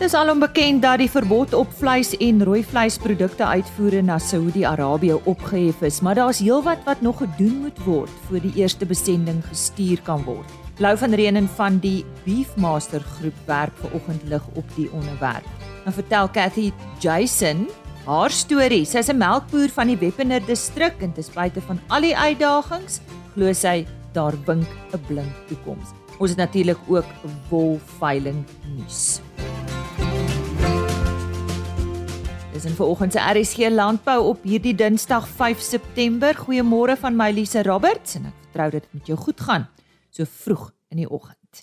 [0.00, 5.82] Dis alom bekend dat die verbod op vleis en rooi vleisprodukte uitvoere na Saudi-Arabië opgehef
[5.84, 10.24] is, maar daar's heelwat wat nog gedoen moet word voor die eerste besending gestuur kan
[10.24, 10.48] word.
[10.80, 15.44] Lou van Reenen van die Beefmaster groep werk ver oggend lig op die onderwerp.
[15.84, 16.72] Dan vertel Cathy
[17.04, 17.68] Jason
[18.08, 18.86] haar storie.
[18.88, 23.00] Sy's 'n melkboer van die Weppener distrik en ten spyte van al die uitdagings,
[23.34, 25.92] glo sy daar wink 'n blink toekoms.
[26.18, 27.06] Ons het natuurlik ook
[27.50, 28.44] wolveiling
[28.76, 29.20] nuus.
[32.50, 36.34] Dis in vanoggend se RSG landbou op hierdie Dinsdag 5 September.
[36.34, 39.68] Goeiemôre van my Lise Roberts en ek vertrou dit met jou goed gaan
[40.10, 41.62] so vroeg in die oggend.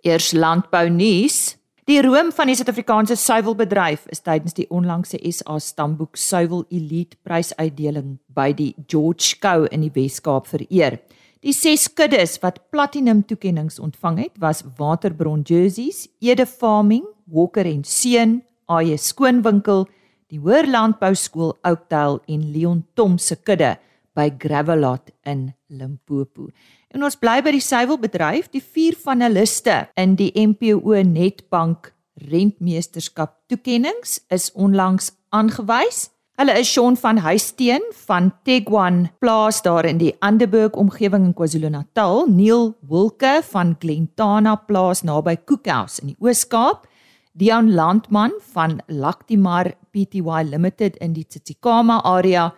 [0.00, 1.58] Eers landbou nuus.
[1.84, 8.16] Die roem van die Suid-Afrikaanse suiwelbedryf is tydens die onlangse SA Stamboek Suiwel Elite Prysuitdeling
[8.32, 10.96] by die George Skou in die Wes-Kaap vereer.
[11.44, 17.84] Die ses kuddes wat platinum toekenninge ontvang het, was Waterbron Jerseys, Ede Farming, Walker en
[17.84, 19.86] Seun, AJ Skoonwinkel,
[20.30, 23.76] die Hoër Landbou Skool Oakdale en Leon Tom se kudde
[24.14, 26.48] by Gravelot in Limpopo.
[26.94, 31.90] En ons bly by die suiwelbedryf, die vier finaliste in die MPO Netbank
[32.30, 36.08] Rentmeesterskap toekennings is onlangs aangewys.
[36.38, 42.24] Hulle is Shaun van Huisteen van Tegwan plaas daar in die Anderburg omgewing in KwaZulu-Natal,
[42.26, 46.88] Neil Wilke van Glentana plaas naby Cookhouse in die Oos-Kaap,
[47.34, 52.54] Dion Landman van Lactimar Pty Limited in die Tsitsikamma area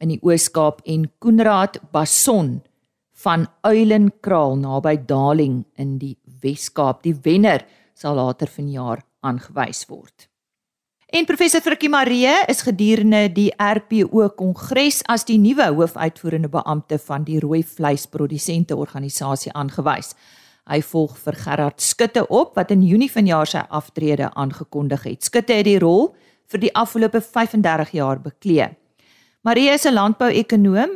[0.00, 2.60] in die Oos-Kaap en Koenraad Bason
[3.24, 7.00] van Uilenkraal naby Darling in die Wes-Kaap.
[7.02, 10.28] Die wenner sal later vanjaar aangewys word.
[11.08, 17.24] En professor Frikkie Marie is gedurende die RPO Kongres as die nuwe hoofuitvoerende beampte van
[17.24, 20.12] die rooi vleisprodusente organisasie aangewys.
[20.68, 25.24] Hy volg vir Gerard Skutte op wat in Junie vanjaar sy aftrede aangekondig het.
[25.24, 26.10] Skutte het die rol
[26.52, 28.68] vir die afgelope 35 jaar beklee.
[29.42, 30.90] Marie is 'n landbouekonoom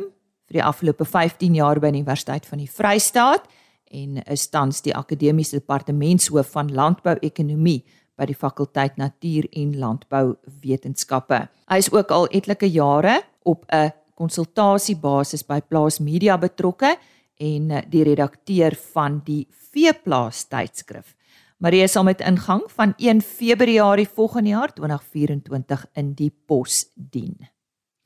[0.47, 3.47] vir die afgelope 15 jaar by die Universiteit van die Vrystaat
[3.91, 7.83] en is tans die akademiese departementshoof van landbouekonomie
[8.15, 11.47] by die fakulteit Natuur en Landbouwetenskappe.
[11.69, 16.97] Hy is ook al etlike jare op 'n konsultasiebasis by Plaas Media betrokke
[17.37, 21.15] en die redakteur van die Veeplaas tydskrif.
[21.57, 27.37] Marie sal met ingang van 1 Februarie volgende jaar 2024 in die pos dien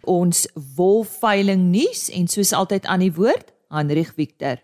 [0.07, 0.45] ons
[0.77, 4.63] wolveiling nuus en soos altyd aan die woord Hanrich Victor.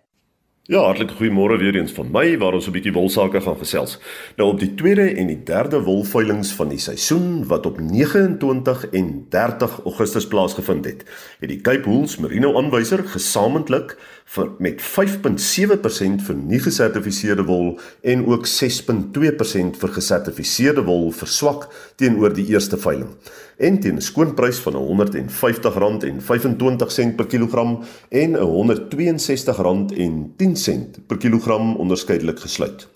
[0.72, 4.00] Ja, hartlike goeiemôre weer eens van my waar ons 'n bietjie wolsake gaan gesels.
[4.38, 9.26] Nou op die 2de en die 3de wolveilings van die seisoen wat op 29 en
[9.30, 11.04] 30 Augustus plaasgevind het,
[11.40, 18.26] het die Cape Wools Merino aanwyser gesamentlik vir met 5.7% vir nie gesertifiseerde wol en
[18.26, 21.68] ook 6.2% vir gesertifiseerde wol verswak
[22.02, 23.10] teenoor die eerste veiling.
[23.58, 27.80] En teen 'n skoonprys van R150.25 per kilogram
[28.10, 32.88] en R162.10 per kilogram onderskeidelik gesluit.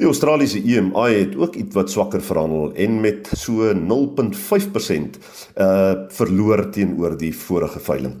[0.00, 5.18] Die Australiese EMI het ook ietwat swakker verhandel en met so 0.5%
[5.56, 8.14] uh verloor teenoor die vorige veiling.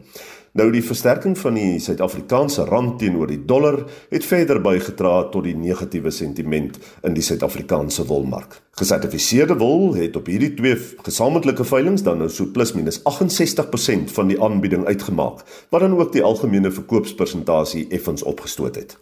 [0.52, 3.78] Nou die versterking van die Suid-Afrikaanse rand teenoor die dollar
[4.10, 6.76] het verder bygedra tot die negatiewe sentiment
[7.08, 8.58] in die Suid-Afrikaanse wolmark.
[8.76, 14.28] Gesertifiseerde wol het op hierdie twee gesamentlike veilinge dan nou so plus minus 68% van
[14.28, 15.40] die aanbieding uitgemaak,
[15.72, 18.98] wat dan ook die algemene verkoopspersentasie effens opgestoot het.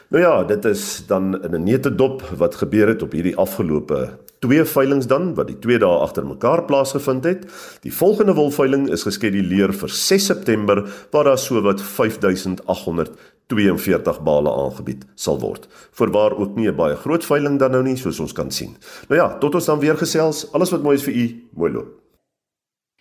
[0.08, 4.18] Nou ja, dit is dan in 'n nette dop wat gebeur het op hierdie afgelope
[4.46, 7.46] twee veilinge dan wat die twee dae agter mekaar plaasgevind het.
[7.82, 15.40] Die volgende wolveiling is geskeduleer vir 6 September waar daar sowat 5842 bale aangebied sal
[15.42, 15.68] word.
[15.98, 18.78] Voorwaar ook nie 'n baie groot veiling dan nou nie soos ons kan sien.
[19.10, 20.52] Nou ja, tot ons dan weer gesels.
[20.52, 22.02] Alles wat mooi is vir u, mooi loop.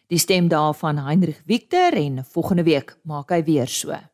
[0.06, 4.13] Die stem daarvan Heinrich Victor en volgende week maak hy weer so.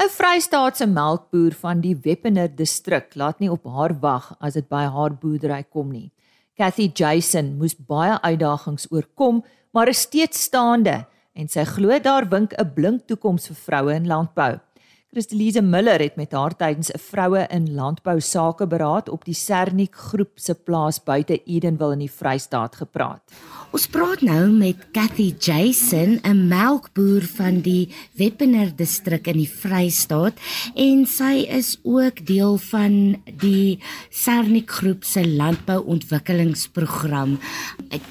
[0.00, 4.86] 'n Vrystaatse melkboer van die Weppener distrik laat nie op haar wag as dit by
[4.88, 6.08] haar boerdery kom nie.
[6.56, 9.42] Cathy Jason moes baie uitdagings oorkom,
[9.76, 11.04] maar is steeds staande
[11.36, 14.56] en sy glo daar wink 'n blink toekoms vir vroue in landbou.
[15.10, 19.94] Christelise Miller het met haar tydens 'n vroue in landbou sake beraad op die Sernik
[19.94, 23.22] groep se plaas buite Edenville in die Vrystaat gepraat.
[23.72, 30.32] Ons praat nou met Cathy Jason, 'n melkboer van die Weppener distrik in die Vrystaat
[30.74, 33.78] en sy is ook deel van die
[34.10, 37.38] Sernik groep se landbouontwikkelingsprogram.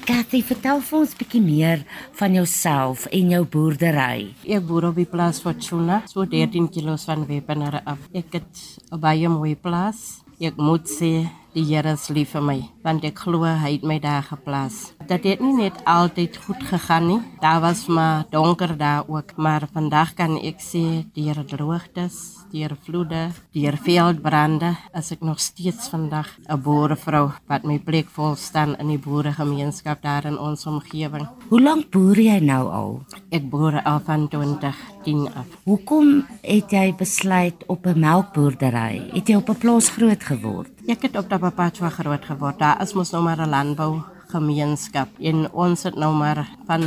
[0.04, 4.34] Cathy, vertel vir ons 'n bietjie meer van jouself en jou boerdery.
[4.46, 7.98] Ek boer op die plaas Fortuna, so 13 km kilos van Wepener af.
[8.10, 8.60] Ek het
[8.98, 10.24] baie mooi plaas.
[10.42, 14.00] Ek moet sê die Here is lief vir my, want ek glo hy het my
[14.02, 14.90] daar geplaas.
[15.06, 17.20] Dit het nie net altyd goed gegaan nie.
[17.42, 22.76] Daar was maar donker daar ook, maar vandag kan ek sê die Here droogtes deur
[22.84, 28.76] vloede, deur veldbrande, is ek nog steeds vandag 'n boerevrou wat my plek vol staan
[28.78, 31.26] in die boeregemeenskap daar in ons omgewing.
[31.48, 33.02] Hoe lank boer jy nou al?
[33.30, 35.46] Ek boer al van 2010 af.
[35.64, 39.10] Hoekom het jy besluit op 'n melkboerdery?
[39.12, 40.70] Het jy op 'n plaas groot geword?
[40.86, 42.58] Ek het op Tapapatwa groot geword.
[42.58, 45.08] Daar is mos nou maar 'n landbou gemeenskap.
[45.20, 46.86] En ons het nou maar van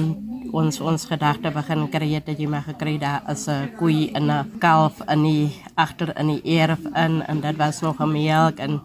[0.54, 4.60] ons ons gedagte begin kry dat jy maar gekry daar is 'n koei en 'n
[4.60, 8.82] kalf in die agter in die erf in en dit was nog 'n melk en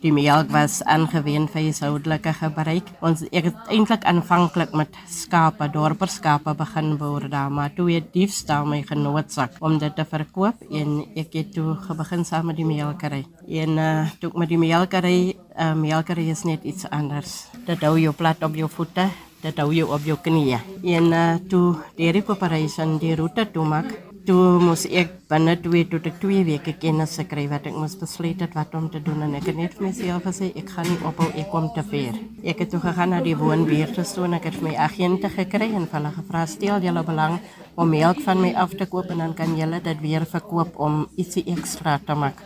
[0.00, 2.88] die melk was aangewend vir huishoudelike gebruik.
[3.04, 8.68] Ons ek het eintlik aanvanklik met skape, dorperskape begin boer daar, maar toe het diefstal
[8.68, 13.24] my genootsak om dit te verkoop en ek het toe begin saam met die melkery.
[13.48, 15.18] En uh, toe met die melkery,
[15.56, 17.50] uh, melkery is net iets anders.
[17.66, 19.10] Dit hou jou plat op jou voete,
[19.44, 20.60] dit hou jou op jou knieë.
[20.96, 26.04] En uh, toe die recuperation die roete toe maak toe moes ek binne 2 tot
[26.22, 29.48] 2 weke kennis gekry wat ek moes besluit het wat om te doen en ek
[29.50, 32.14] het net vir myself gesê ek gaan nie ophou ek kom te ver.
[32.52, 35.88] Ek het toe gegaan na die woonbuurte toe en ek het my agente gekry en
[35.90, 37.40] hulle gevra stel julle belang
[37.74, 41.02] om melk van my af te koop en dan kan julle dit weer verkoop om
[41.18, 42.38] ietsie ekstra te maak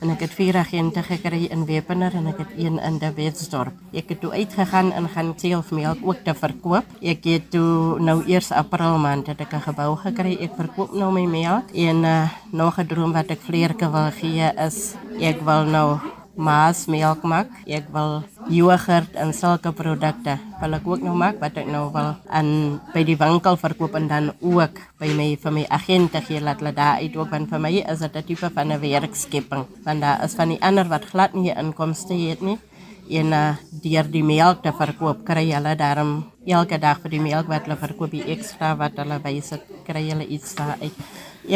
[0.00, 3.74] en ek het vier agente gekry in Wepener en ek het een in die Wetsdorp.
[3.92, 6.84] Ek het toe uitgegaan en gaan self melk ook te verkoop.
[7.00, 10.36] Ek het toe nou eers April maand het ek 'n gebou gekry.
[10.40, 14.52] Ek verkoop nou my melk en uh, nog 'n droom wat ek vleerke wil gee
[14.56, 15.98] is ek wil nou
[16.36, 17.50] maas melk maak.
[17.66, 20.36] Ek wil jogurt en sulke produkte.
[20.60, 24.08] Wil ek ook nog maak wat ek nou wil aan by die winkel verkoop en
[24.08, 27.60] dan ook by my vir my agente gee laat hulle daar uit ook want vir
[27.60, 31.04] my is dit 'n tipe van 'n werkskepping want daar is van die ander wat
[31.04, 32.58] glad nie inkomste het nie
[33.10, 37.46] en uh, deur die melk te verkoop kry hulle daarom elke dag vir die melk
[37.48, 40.96] wat hulle verkoop die ekstra wat hulle bysit kry hulle iets daar uit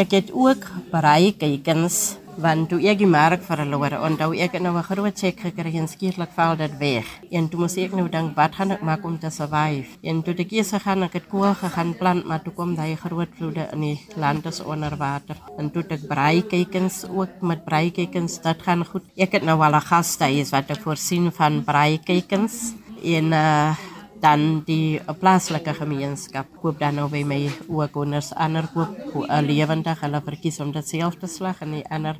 [0.03, 4.77] ek het ook braai kykens want toe ek die merk verloor onthou ek het nou
[4.77, 7.05] 'n groot check gekry en skielik val dit weg.
[7.31, 9.97] En toe moes ek nou dink wat gaan ek maak om te survive?
[10.03, 13.29] En toe ek eers gegaan ek het kool gegaan plant maar toe kom daai groot
[13.37, 15.35] vloede in die land is onder water.
[15.57, 19.03] En toe ek braai kykens ook met braai kykens dit gaan goed.
[19.17, 22.73] Ek het nou al 'n gastehuis wat ek voorsien van braai kykens
[23.03, 23.90] en uh
[24.21, 26.47] dan die plaaslike gemeenskap.
[26.61, 28.95] Koop dan nou by my ook honders ander koop
[29.27, 29.99] 'n lewendig.
[30.01, 32.15] Hulle verkies om dit self te slag en die ander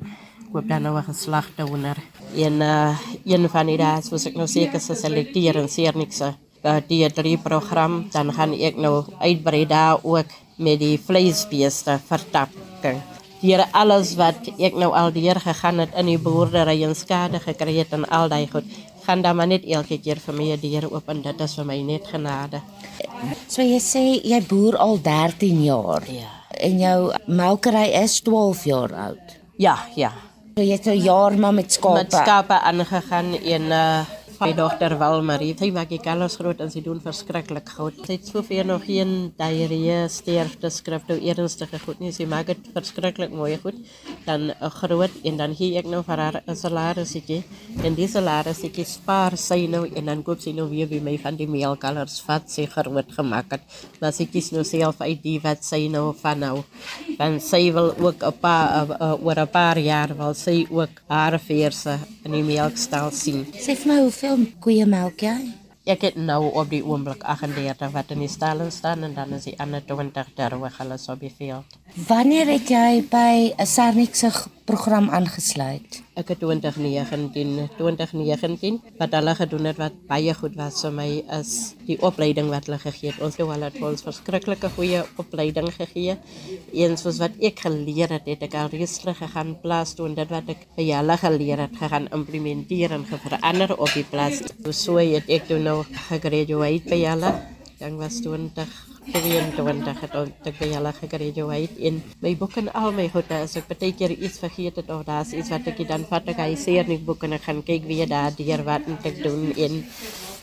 [0.52, 1.96] koop dan nou 'n geslagte honder
[2.36, 6.20] en uh, een van die dae soos ek nou seker se selekteer en seer niks
[6.20, 13.00] uh, die drie program dan gaan ek nou uitbrei daar ook met die vleisbeeste vertapking
[13.40, 17.78] hier alles wat ek nou al deur gegaan het in die boerdery en skade gekry
[17.80, 18.68] het en al daai goed
[19.06, 21.64] gaan dan maar net elke keer vir my 'n deur oop en dit is vir
[21.64, 22.60] my net genade.
[23.48, 26.02] So jy sê jy boer al 13 jaar.
[26.08, 26.30] Ja.
[26.50, 29.38] En jou melkery is 12 jaar oud.
[29.56, 30.12] Ja, ja.
[30.56, 31.94] So jy het 'n jaar maar met skape.
[31.94, 34.00] Met skape aangegaan en uh
[34.42, 37.98] my dogter Wilmarie, sy maak die kalvers groot en sy doen verskriklik goed.
[38.02, 42.10] Sy het soveel nog geen diarree, sterfte, skrif nou ernstige goed nie.
[42.14, 43.78] Sy maak dit verskriklik mooi goed.
[44.26, 47.44] Dan 'n groot en dan gee ek nou vir haar 'n salarisietjie.
[47.84, 51.36] En dis salarisietjie spaar sy nou en dan koop sy nou weer by my van
[51.36, 53.60] die meelkalvers vat sy groot gemaak het.
[54.00, 56.64] Maar sy kies nou self uit die wat sy nou van nou.
[57.18, 61.02] Dan sy wil ook 'n paar uh, uh, oor 'n paar jaar wil sy ook
[61.06, 63.46] haar verse in die melkstal sien.
[63.52, 65.36] Sê vir my hoeveel koeie melk jy?
[65.82, 69.48] Ek het nou op die oomblik 38 wat in die stal staan en dan is
[69.48, 71.64] die ander 20 terwyl hulle so beveel.
[72.06, 74.30] Wanneer het jy by 'n Sarnik se
[74.64, 76.02] program aangesluit?
[76.12, 81.06] Ek het 2019 2019 wat hulle gedoen het wat baie goed was vir my
[81.38, 81.52] is
[81.86, 83.22] die opleiding wat hulle gegee het.
[83.24, 86.18] Ons het hulle het ons verskriklike goeie opleiding gegee.
[86.76, 90.36] Eens soos wat ek geleer het, het ek al reeds gegaan plaas toe en dit
[90.36, 94.44] wat ek by hulle geleer het, gegaan implementeer en verander op die plaas.
[94.68, 97.32] So het ek toe nou gegraduate by hulle.
[97.82, 98.70] Dan was 20
[99.10, 100.12] 22 het
[100.46, 104.14] ek by hulle gegraduate in my boek en al my goede as ek baie keer
[104.14, 107.00] iets vergeet het of daar's iets wat ek dan vat ek hy sê in die
[107.02, 109.80] boek en ek gaan kyk wie daar deur wat moet ek doen en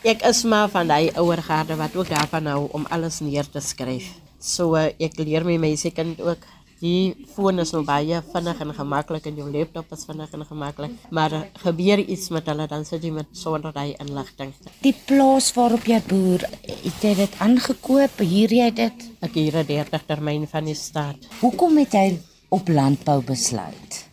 [0.04, 3.64] ek is maar van daai ouer garde wat ook daarvan hou om alles neer te
[3.64, 4.12] skryf.
[4.40, 6.44] So ek leer my meisie kind ook
[6.80, 10.94] Die foon is nou baie vinnig en gemaklik en jou laptop is vinnig en gemaklik,
[11.12, 14.54] maar gebeur iets met hulle dan sit jy met sonder daai inligting.
[14.86, 18.24] Die plaas waarop jy boer, het jy dit aangekoop?
[18.24, 19.08] Huur jy dit?
[19.20, 21.20] Ek huur 'n 30 termyn van die staat.
[21.42, 22.20] Hoekom het jy
[22.50, 24.06] op landbou besluit?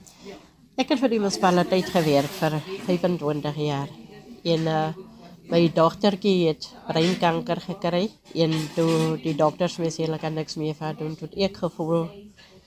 [0.76, 3.88] Ek het vir die munisipaliteit gewerk vir 25 jaar.
[4.44, 4.92] En uh
[5.48, 10.74] my dogtertjie het breinkanker gekry en toe die dokters my sê hulle kan niks meer
[10.74, 12.08] vir doen, toe ek gevoel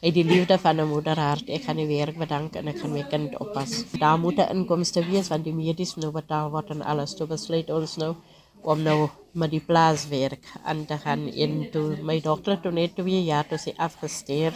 [0.02, 1.50] uit die liefde van 'n moederhart.
[1.50, 3.84] Ek gaan die werk bedank en ek gaan my kind oppas.
[4.00, 7.16] Daar moet 'n inkomste wees want die medies nou betaal word en alles.
[7.16, 8.16] Toe besluit ons nou
[8.62, 13.24] om nou met die plaaswerk aan te gaan en toe my dogter toe net twee
[13.24, 14.56] jaar toe sy afgesterf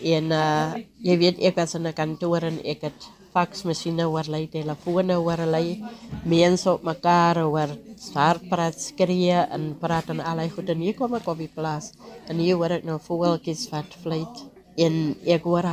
[0.00, 5.16] en uh, jy weet ek was in 'n kantoor en ek het faksmasjiene oorlei, telefone
[5.16, 5.82] oorlei,
[6.24, 7.70] mense op mekaar oor
[8.14, 11.48] hard praat, skree en praat en al die goed en hier kom ek op die
[11.48, 11.92] plaas
[12.28, 15.68] en hier hoor ek nou voeltjies wat fluit en ek hoor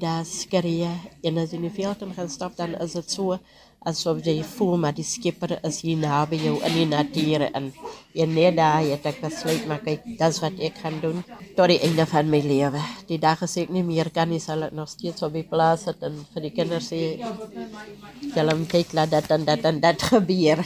[0.00, 0.90] daar skree
[1.22, 3.38] en as jy in die veld gaan stap dan is dit so
[3.84, 7.72] asof jy voel maar die skepper is hier naby jou in die natuur en
[8.14, 11.20] en net daar het ek besluit maar kyk dis wat ek gaan doen
[11.56, 12.80] tot die einde van my lewe.
[13.10, 15.84] Die dag as ek nie meer kan nie sal ek nog steeds op die plaas
[15.88, 20.08] sit en vir die kinders sê julle moet kyk laat dat en dat en dat
[20.14, 20.64] gebeur.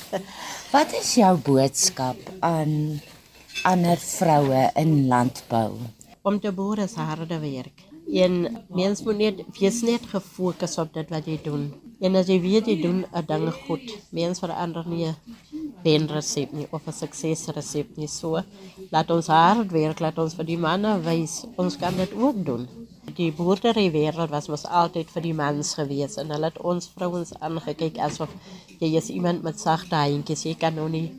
[0.72, 3.00] Wat is jou boodskap aan
[3.66, 7.84] ander vroue in landbou om te boer is harde werk.
[8.08, 11.68] En mens moet net wees net gefokus op dit wat jy doen.
[12.00, 15.14] En as jy weet jy doen 'n ding goed, mens verander nie
[15.84, 18.42] wen resep nie of 'n sukses resep nie so.
[18.90, 22.68] Laat ons hard werk, laat ons vir die manne wys ons kan dit ook doen.
[23.16, 27.32] Die boerdery wêreld was mos altyd vir die mans gewees en hulle het ons vrouens
[27.40, 28.30] aangekyk asof
[28.80, 31.10] jy is iemand met sagte handjies, jy kan nou nie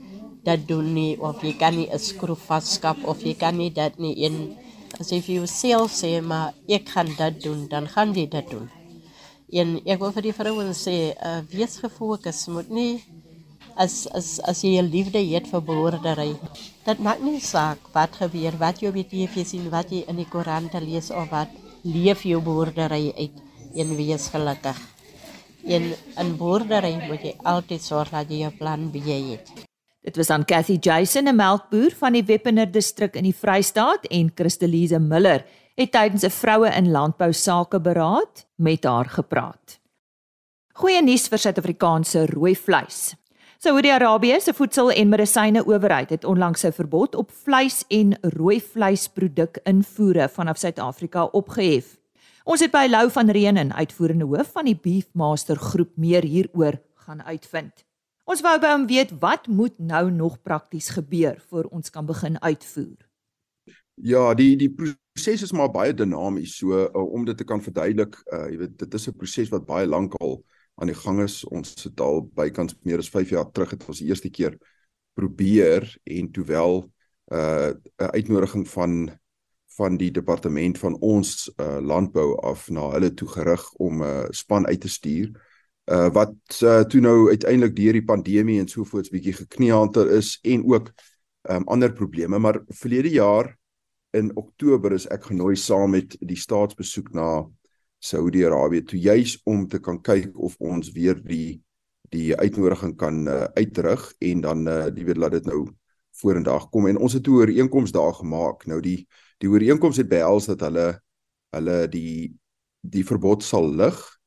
[0.43, 3.99] dat doen nie of jy kan nie 'n skroef vaskap of jy kan nie dat
[3.99, 4.55] nie in
[4.99, 8.67] as jy vir jouself sê maar ek gaan dit doen, dan gaan jy dit doen.
[9.49, 12.99] En ek wil vir die vrouens sê, uh, wees gefokus, moet nie
[13.79, 16.31] as as as jy 'n liefde het vir boerdery.
[16.85, 20.19] Dit maak nie saak wat gebeur, wat jy op die TV sien, wat jy in
[20.19, 21.49] die koerante lees of wat
[21.83, 23.35] leef jou boerdery uit
[23.75, 24.77] en wees gelukkig.
[25.63, 25.83] En
[26.23, 29.68] in boerdery moet jy altyd sorg dat jy 'n plan B het.
[30.01, 34.31] Dit was aan Cathy Jason, 'n melkboer van die Weppener distrik in die Vrystaat en
[34.35, 39.79] Christelise Miller het tydens 'n vroue in landbou sake beraad met haar gepraat.
[40.73, 43.15] Goeie nuus vir Suid-Afrikaanse rooi vleis.
[43.57, 49.59] Saudi-Arabië se voedsel- en medisyne owerheid het onlangs 'n verbod op vleis en rooi vleisproduk
[49.63, 51.97] invoere vanaf Suid-Afrika opgehef.
[52.43, 57.23] Ons het by Lou van Reenen, uitvoerende hoof van die Beefmaster groep, meer hieroor gaan
[57.23, 57.88] uitvind.
[58.29, 62.35] Ons wou by hom weet wat moet nou nog prakties gebeur voor ons kan begin
[62.43, 63.07] uitvoer.
[64.05, 66.59] Ja, die die proses is maar baie dinamies.
[66.59, 69.65] So uh, om dit te kan verduidelik, uh, jy weet dit is 'n proses wat
[69.65, 70.43] baie lank al
[70.77, 71.41] aan die gang is.
[71.45, 74.57] Ons het al bykans meer as 5 jaar terug het ons die eerste keer
[75.17, 76.93] probeer en 'n
[77.33, 79.19] uh, 'n uitnodiging van
[79.77, 84.25] van die departement van ons uh, landbou af na hulle toe gerig om 'n uh,
[84.29, 85.48] span uit te stuur
[85.89, 90.37] uh wat uh, toe nou uiteindelik deur die pandemie en so voorts bietjie gekneehanter is
[90.43, 90.91] en ook
[91.49, 93.55] um ander probleme maar verlede jaar
[94.13, 97.45] in Oktober is ek genooi saam met die staatsbesoek na
[97.99, 101.61] Saudi-Arabië toe juis om te kan kyk of ons weer die
[102.09, 105.67] die uitnodiging kan uh, uitrig en dan uh, die weet laat dit nou
[106.19, 108.65] vorendag kom en ons het 'n ooreenkoms daar gemaak.
[108.65, 111.01] Nou die die ooreenkoms het behels dat hulle
[111.55, 112.33] hulle die
[112.81, 114.18] die verbod sal lig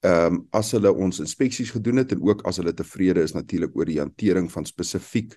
[0.00, 3.74] ehm um, as hulle ons inspeksies gedoen het en ook as hulle tevrede is natuurlik
[3.76, 5.34] oor die hantering van spesifiek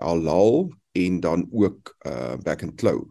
[0.00, 3.04] halal en dan ook uh back and claw.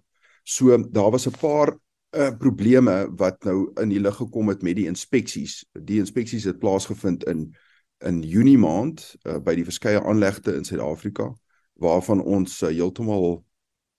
[0.43, 1.77] So daar was 'n paar
[2.17, 5.65] uh probleme wat nou in die lig gekom het met die inspeksies.
[5.73, 7.55] Die inspeksies het plaasgevind in
[7.99, 11.33] in Junie maand uh, by die verskeie aanlegte in Suid-Afrika
[11.73, 13.43] waarvan ons uh, heeltemal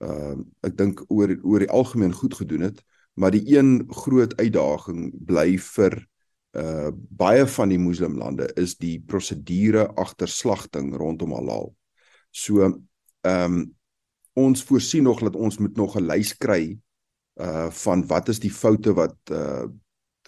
[0.01, 2.83] uh ek dink oor oor die algemeen goed gedoen het,
[3.15, 6.10] maar die een groot uitdaging bly vir
[6.59, 11.75] uh baie van die moslimlande is die prosedure agter slagting rondom halal.
[12.31, 12.81] So ehm
[13.23, 13.61] um,
[14.39, 16.79] ons voorsien nog dat ons moet nog 'n lys kry
[17.35, 19.67] uh van wat is die foute wat uh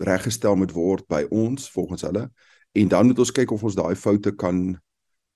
[0.01, 2.31] reggestel moet word by ons volgens hulle
[2.73, 4.79] en dan moet ons kyk of ons daai foute kan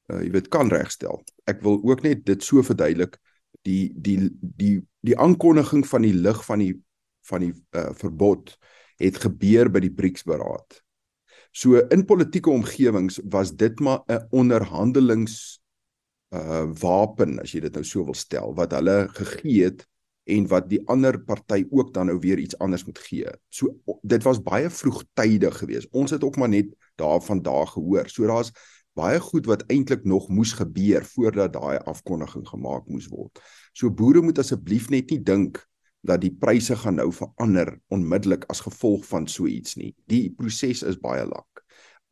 [0.07, 1.23] uh jy weet kan regstel.
[1.45, 3.19] Ek wil ook net dit so verduidelik
[3.62, 6.75] die die die die aankondiging van die lig van die
[7.26, 8.57] van die uh verbod
[8.97, 10.81] het gebeur by die BRICS beraad.
[11.57, 15.61] So in politieke omgewings was dit maar 'n onderhandelings
[16.35, 19.87] uh wapen as jy dit nou so wil stel wat hulle gegee het
[20.26, 23.31] en wat die ander party ook dan nou weer iets anders moet gee.
[23.49, 25.88] So dit was baie vroegtydig geweest.
[25.91, 28.09] Ons het ook maar net daarvan daar gehoor.
[28.09, 28.50] So daar's
[28.97, 33.38] baie goed wat eintlik nog moes gebeur voordat daai afkondiging gemaak moes word.
[33.73, 35.62] So boere moet asseblief net nie dink
[36.07, 39.95] dat die pryse gaan nou verander onmiddellik as gevolg van so iets nie.
[40.07, 41.63] Die proses is baie lank.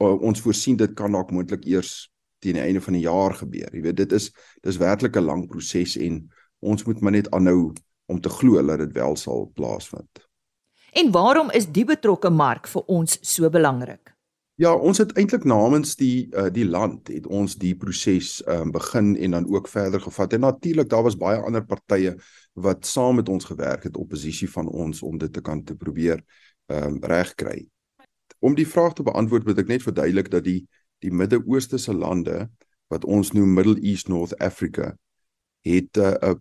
[0.02, 2.10] Ons voorsien dit kan dalk moontlik eers
[2.44, 3.70] teen die einde van die jaar gebeur.
[3.72, 4.30] Jy weet dit is
[4.62, 6.28] dis werklik 'n lang proses en
[6.60, 7.72] ons moet maar net aanhou
[8.06, 10.28] om te glo dat dit wel sal plaasvind.
[10.92, 14.13] En waarom is die betrokke mark vir ons so belangrik?
[14.54, 19.16] Ja, ons het eintlik namens die uh, die land het ons die proses um, begin
[19.16, 20.32] en dan ook verder gevat.
[20.32, 22.12] En natuurlik daar was baie ander partye
[22.52, 26.22] wat saam met ons gewerk het oppositie van ons om dit te kan te probeer
[26.70, 27.66] um, regkry.
[28.38, 30.62] Om die vraag te beantwoord moet ek net verduidelik dat die
[31.02, 32.46] die Midde-Ooste se lande
[32.94, 34.94] wat ons noem Middle East North Africa
[35.66, 36.38] het 'n uh, uh,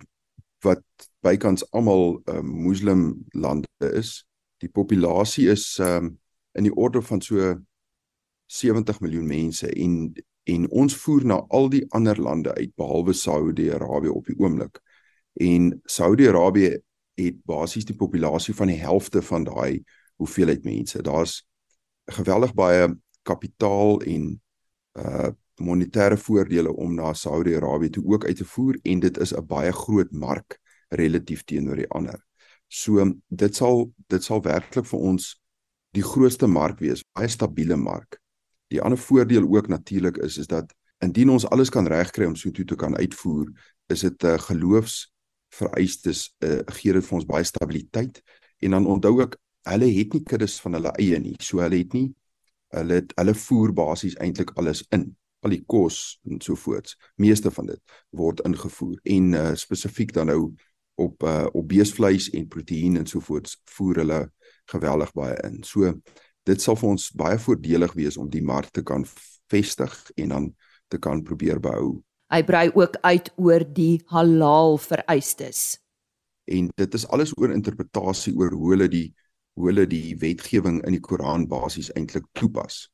[0.61, 0.85] wat
[1.25, 4.21] bykans almal uh, moslim lande is.
[4.61, 6.19] Die populasie is um,
[6.53, 7.57] in die orde van so
[8.45, 14.11] 70 miljoen mense en en ons voer na al die ander lande uit behalwe Saudi-Arabië
[14.11, 14.81] op die oomblik.
[15.39, 16.81] En Saudi-Arabië
[17.15, 19.83] het basies die populasie van die helfte van daai
[20.19, 21.01] hoeveelheid mense.
[21.01, 21.45] Daar's
[22.11, 22.91] geweldig baie
[23.23, 24.41] kapitaal en
[24.99, 29.45] uh monetêre voordele om na Saudi-Arabië toe ook uit te voer en dit is 'n
[29.45, 30.57] baie groot mark
[30.89, 32.25] relatief teenoor die ander.
[32.67, 35.41] So dit sal dit sal werklik vir ons
[35.91, 38.22] die grootste mark wees, baie stabiele mark.
[38.67, 40.73] Die ander voordeel ook natuurlik is is dat
[41.03, 43.51] indien ons alles kan regkry om so toe te kan uitvoer,
[43.87, 45.13] is dit 'n uh, geloofs
[45.49, 48.21] vereistes uh, gee dit vir ons baie stabiliteit.
[48.59, 49.37] En dan onthou ek
[49.69, 51.35] hulle het nie kuddes van hulle eie nie.
[51.39, 52.13] So hulle het nie
[52.73, 55.11] hulle het, hulle voer basies eintlik alles in.
[55.43, 58.99] Al die kos en so voorts meeste van dit word ingevoer.
[59.03, 60.53] En uh, spesifiek dan nou
[60.95, 64.19] op uh, op beesvleis en proteïen en so voorts voer hulle
[64.71, 65.59] geweldig baie in.
[65.63, 65.91] So
[66.49, 69.05] dit sal vir ons baie voordelig wees om die mark te kan
[69.51, 70.49] vestig en dan
[70.91, 72.01] te kan probeer behou
[72.33, 75.79] hy brei ook uit oor die halal vereistes
[76.51, 79.07] en dit is alles oor interpretasie oor hoe hulle die
[79.53, 82.87] hoe hulle die wetgewing in die Koran basies eintlik toepas.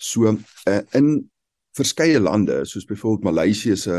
[0.00, 1.28] So uh, in
[1.76, 3.98] verskeie lande soos byvoorbeeld Maleisië se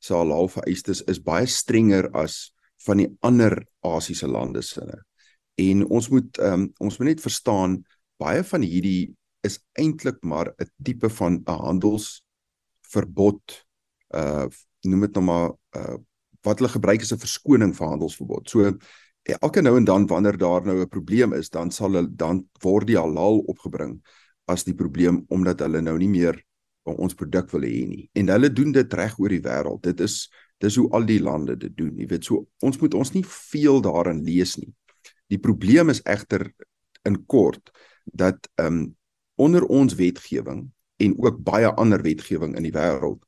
[0.00, 2.54] se halal vereistes is baie strenger as
[2.86, 5.02] van die ander Asiëse lande sinne.
[5.60, 7.82] En ons moet um, ons moet net verstaan
[8.20, 9.14] baie van hierdie
[9.46, 13.42] is eintlik maar 'n tipe van 'n handelsverbod
[14.14, 14.46] uh
[14.84, 15.96] noem dit nou maar uh
[16.42, 18.50] wat hulle gebruik is 'n verskoning vir handelsverbod.
[18.50, 18.78] So
[19.28, 22.48] Ja, elke nou en dan wanneer daar nou 'n probleem is, dan sal hulle dan
[22.60, 24.00] word die halal opgebring
[24.44, 26.44] as die probleem omdat hulle nou nie meer
[26.82, 28.10] ons produk wil hê nie.
[28.12, 29.82] En hulle doen dit reg oor die wêreld.
[29.82, 31.96] Dit is dis hoe al die lande dit doen.
[31.96, 34.72] Jy weet, so ons moet ons nie veel daarin lees nie.
[35.28, 36.52] Die probleem is egter
[37.04, 37.70] in kort
[38.04, 38.96] dat ehm um,
[39.40, 43.24] onder ons wetgewing en ook baie ander wetgewing in die wêreld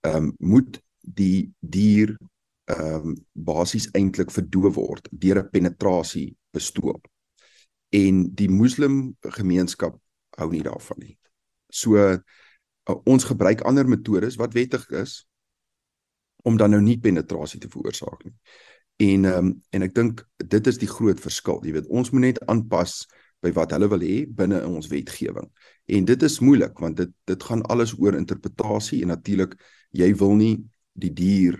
[0.00, 2.16] ehm um, moet die dier
[2.64, 7.06] ehm um, basies eintlik verdoof word deur 'n penetrasie bestoop.
[7.90, 9.98] En die moslim gemeenskap
[10.38, 11.18] hou nie daarvan nie.
[11.68, 12.18] So uh,
[13.04, 15.26] ons gebruik ander metodes wat wettig is
[16.42, 18.34] om dan nou nie penetrasie te veroorsaak nie.
[18.96, 21.60] En ehm um, en ek dink dit is die groot verskil.
[21.64, 23.06] Jy weet, ons moet net aanpas
[23.42, 25.48] by wat hulle wil hê binne in ons wetgewing.
[25.86, 29.56] En dit is moeilik want dit dit gaan alles oor interpretasie en natuurlik
[29.90, 30.54] jy wil nie
[30.92, 31.58] die dier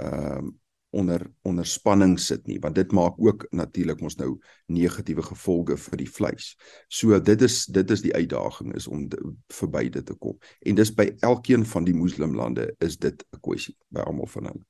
[0.00, 0.52] ehm um,
[0.94, 4.36] onder onder spanning sit nie want dit maak ook natuurlik ons nou
[4.70, 6.52] negatiewe gevolge vir die vleis.
[6.88, 9.18] So dit is dit is die uitdaging is om de,
[9.50, 10.38] verby dit te kom.
[10.62, 14.64] En dis by elkeen van die moslimlande is dit 'n kwessie by almal van hulle.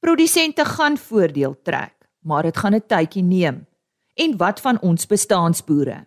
[0.00, 3.67] Produsente gaan voordeel trek, maar dit gaan 'n tydjie neem
[4.18, 6.02] en wat van ons bestaansboere?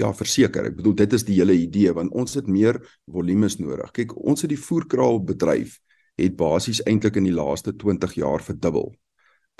[0.00, 0.70] Ja, verseker.
[0.70, 2.78] Ek bedoel dit is die hele idee want ons het meer
[3.10, 3.92] volumes nodig.
[3.96, 5.76] Kyk, ons het die voerkraalbedryf
[6.20, 8.90] het basies eintlik in die laaste 20 jaar verdubbel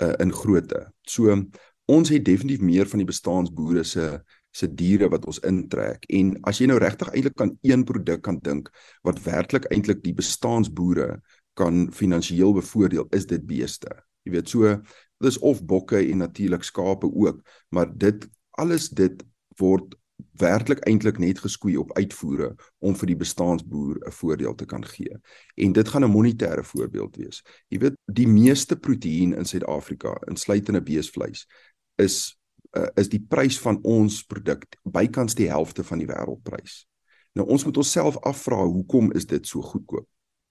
[0.01, 0.87] uh, in grootte.
[1.07, 1.33] So
[1.91, 4.07] ons het definitief meer van die bestaansboere se
[4.51, 6.03] se diere wat ons intrek.
[6.11, 8.67] En as jy nou regtig eintlik aan een produk kan dink
[9.07, 11.21] wat werklik eintlik die bestaansboere
[11.55, 13.87] kan finansiëel bevoordeel, is dit beeste.
[14.27, 14.73] Jy weet so
[15.21, 18.27] dis of bokke en natuurlik skape ook, maar dit
[18.59, 19.23] alles dit
[19.59, 19.95] word
[20.37, 25.17] werklik eintlik net geskoei op uitvoere om vir die bestaansboer 'n voordeel te kan gee.
[25.55, 27.43] En dit gaan 'n monetêre voorbeeld wees.
[27.67, 31.47] Jy weet, die meeste proteïen in Suid-Afrika, insluitende beesvleis,
[31.95, 32.37] is
[32.77, 36.87] uh, is die prys van ons produk bykans die helfte van die wêreldprys.
[37.33, 40.07] Nou ons moet onsself afvra hoekom is dit so goedkoop?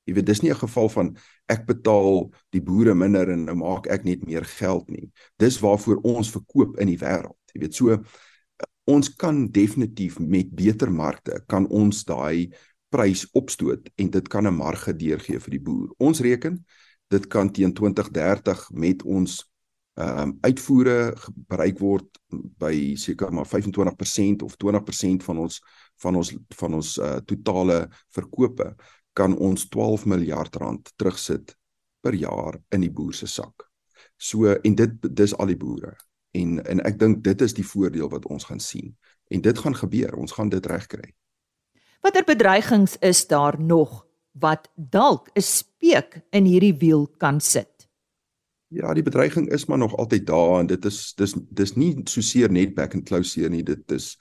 [0.08, 1.16] Jy weet, dis nie 'n geval van
[1.48, 5.10] ek betaal die boere minder en nou maak ek net meer geld nie.
[5.38, 7.38] Dis waarvoor ons verkoop in die wêreld.
[7.54, 8.02] Jy weet, so
[8.86, 12.50] ons kan definitief met beter markte kan ons daai
[12.90, 15.88] prys opstoot en dit kan 'n marge deurgee vir die boer.
[15.98, 16.64] Ons reken
[17.08, 19.50] dit kan teen 2030 met ons
[19.98, 21.14] ehm um, uitvoere
[21.50, 22.18] bereik word
[22.62, 25.60] by seker maar 25% of 20% van ons
[25.96, 28.76] van ons van ons uh, totale verkope
[29.20, 31.52] kan ons 12 miljard rand terugsit
[32.00, 33.66] per jaar in die boer se sak.
[34.16, 35.94] So en dit dis al die boere.
[36.36, 38.94] En en ek dink dit is die voordeel wat ons gaan sien.
[39.30, 40.16] En dit gaan gebeur.
[40.16, 41.12] Ons gaan dit regkry.
[42.00, 47.88] Watter bedreigings is daar nog wat dalk 'n speek in hierdie wiel kan sit?
[48.68, 52.20] Ja die bedreiging is maar nog altyd daar en dit is dis dis nie so
[52.20, 53.62] seer net back and close hier nie.
[53.62, 54.16] Dit is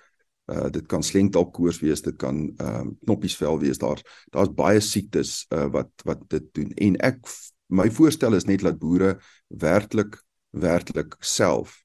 [0.50, 4.02] uh dit kan slengtalkoors wees dit kan ehm um, knoppiesvel wees daar
[4.34, 6.74] daar's baie siektes uh wat wat dit doen.
[6.78, 7.22] En ek
[7.70, 10.18] my voorstel is net dat boere werklik
[10.50, 11.78] werklik self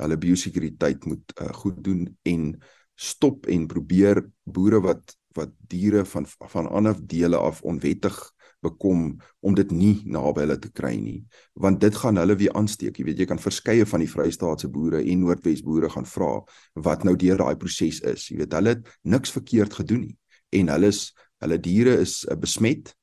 [0.00, 2.52] hulle biosekuriteit moet uh, goed doen en
[3.00, 8.16] stop en probeer boere wat wat diere van van ander dele af onwettig
[8.60, 11.20] bekom om dit nie naby hulle te kry nie
[11.60, 12.98] want dit gaan hulle weer aansteek.
[12.98, 16.30] Jy weet jy kan verskeie van die Vrystaatse boere en Noordwes boere gaan vra
[16.74, 18.28] wat nou deur daai proses is.
[18.30, 20.16] Jy weet hulle het niks verkeerd gedoen nie
[20.60, 22.94] en hulle is hulle diere is uh, besmet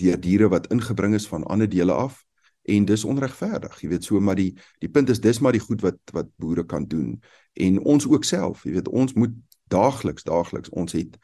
[0.00, 2.22] deur diere wat ingebring is van ander dele af
[2.62, 3.80] en dis onregverdig.
[3.82, 6.64] Jy weet so maar die die punt is dis maar die goed wat wat boere
[6.66, 7.18] kan doen
[7.52, 8.64] en ons ook self.
[8.64, 9.34] Jy weet ons moet
[9.72, 11.18] daagliks daagliks ons het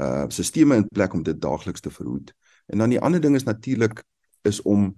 [0.00, 2.32] uh sisteme in plek om dit daagliks te verhoed
[2.72, 4.02] en dan die ander ding is natuurlik
[4.42, 4.94] is om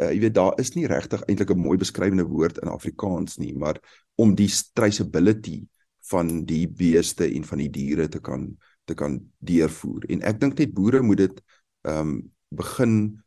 [0.00, 3.54] uh, jy weet daar is nie regtig eintlik 'n mooi beskrywende woord in Afrikaans nie
[3.54, 3.80] maar
[4.16, 5.64] om die traceability
[6.10, 10.58] van die beeste en van die diere te kan te kan deurvoer en ek dink
[10.58, 11.42] net boere moet dit
[11.82, 13.22] ehm um, begin